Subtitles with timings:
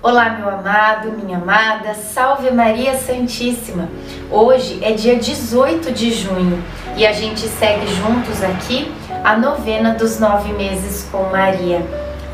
[0.00, 3.88] Olá, meu amado, minha amada, salve Maria Santíssima!
[4.30, 6.62] Hoje é dia 18 de junho
[6.96, 8.94] e a gente segue juntos aqui
[9.24, 11.84] a novena dos nove meses com Maria.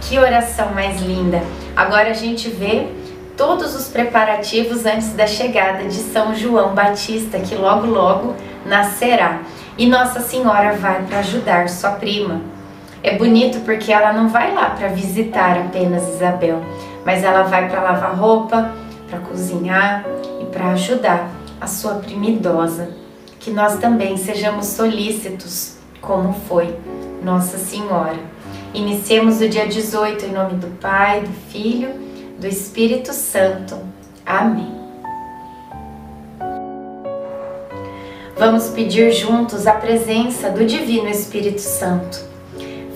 [0.02, 1.42] Que oração mais linda!
[1.74, 2.86] Agora a gente vê
[3.34, 9.40] todos os preparativos antes da chegada de São João Batista, que logo logo nascerá.
[9.78, 12.42] E Nossa Senhora vai para ajudar sua prima.
[13.02, 16.62] É bonito porque ela não vai lá para visitar apenas Isabel
[17.04, 18.72] mas ela vai para lavar roupa,
[19.08, 20.04] para cozinhar
[20.40, 21.30] e para ajudar
[21.60, 22.88] a sua prima idosa.
[23.38, 26.74] Que nós também sejamos solícitos, como foi
[27.22, 28.18] Nossa Senhora.
[28.72, 31.90] Iniciemos o dia 18 em nome do Pai, do Filho,
[32.38, 33.78] do Espírito Santo.
[34.24, 34.74] Amém.
[38.36, 42.33] Vamos pedir juntos a presença do Divino Espírito Santo.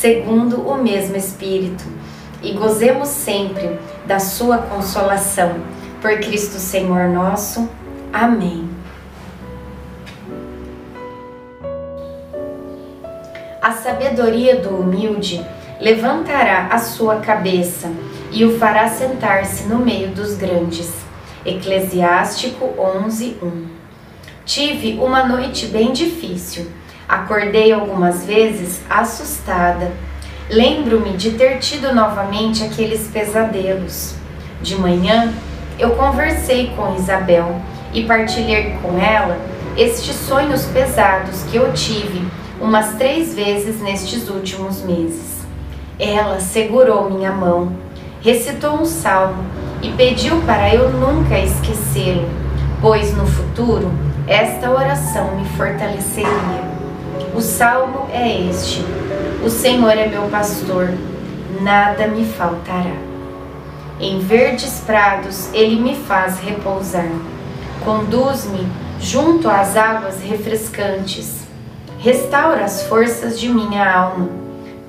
[0.00, 1.84] segundo o mesmo Espírito
[2.42, 5.54] e gozemos sempre da sua consolação.
[6.00, 7.68] Por Cristo Senhor nosso.
[8.12, 8.68] Amém.
[13.62, 15.44] A sabedoria do humilde
[15.80, 17.90] levantará a sua cabeça
[18.30, 20.92] e o fará sentar-se no meio dos grandes.
[21.46, 23.68] Eclesiástico 11:1.
[24.44, 26.66] Tive uma noite bem difícil.
[27.14, 29.92] Acordei algumas vezes assustada
[30.50, 34.14] Lembro-me de ter tido novamente aqueles pesadelos.
[34.60, 35.32] De manhã,
[35.78, 37.60] eu conversei com Isabel
[37.94, 39.38] e partilhei com ela
[39.76, 42.28] estes sonhos pesados que eu tive
[42.60, 45.46] umas três vezes nestes últimos meses.
[45.98, 47.72] Ela segurou minha mão,
[48.20, 49.44] recitou um salmo
[49.80, 52.28] e pediu para eu nunca esquecê-lo,
[52.82, 53.90] pois no futuro
[54.26, 56.63] esta oração me fortaleceria.
[57.34, 58.84] O salmo é este
[59.44, 60.88] o Senhor é meu pastor,
[61.60, 62.96] nada me faltará.
[64.00, 67.10] Em verdes prados ele me faz repousar.
[67.84, 68.66] Conduz-me
[68.98, 71.42] junto às águas refrescantes.
[71.98, 74.30] Restaura as forças de minha alma.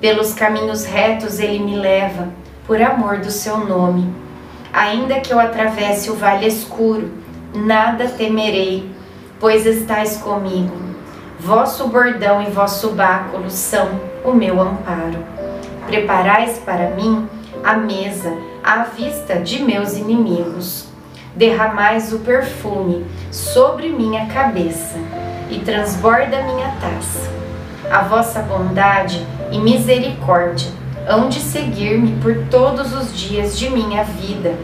[0.00, 2.30] Pelos caminhos retos ele me leva,
[2.66, 4.10] por amor do seu nome.
[4.72, 7.10] Ainda que eu atravesse o vale escuro,
[7.54, 8.90] nada temerei,
[9.38, 10.95] pois estais comigo.
[11.38, 13.88] Vosso bordão e vosso báculo são
[14.24, 15.18] o meu amparo.
[15.86, 17.28] Preparais para mim
[17.62, 20.86] a mesa à vista de meus inimigos.
[21.34, 24.98] Derramais o perfume sobre minha cabeça
[25.50, 27.30] e transborda minha taça.
[27.90, 30.70] A vossa bondade e misericórdia
[31.06, 34.54] hão de seguir-me por todos os dias de minha vida,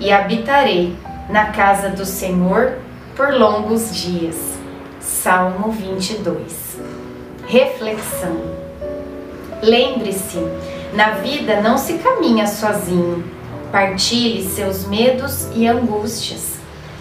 [0.00, 0.96] e habitarei
[1.28, 2.78] na casa do Senhor
[3.14, 4.55] por longos dias.
[5.06, 6.78] Salmo 22.
[7.46, 8.40] Reflexão.
[9.62, 10.36] Lembre-se,
[10.94, 13.24] na vida não se caminha sozinho.
[13.70, 16.54] Partilhe seus medos e angústias.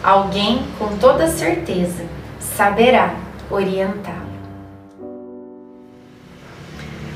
[0.03, 2.05] Alguém, com toda certeza,
[2.39, 3.15] saberá
[3.49, 4.35] orientá-lo.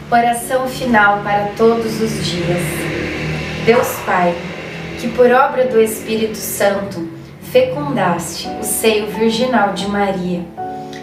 [0.10, 2.64] Oração final para todos os dias.
[3.64, 4.36] Deus Pai,
[5.00, 7.08] que por obra do Espírito Santo
[7.44, 10.44] fecundaste o seio virginal de Maria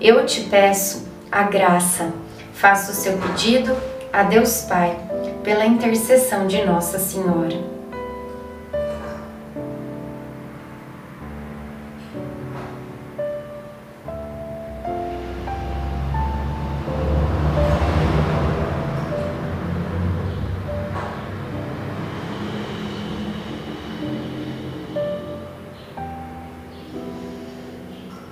[0.00, 2.10] eu te peço a graça.
[2.54, 3.76] Faça o seu pedido
[4.12, 4.96] a Deus Pai,
[5.44, 7.79] pela intercessão de Nossa Senhora.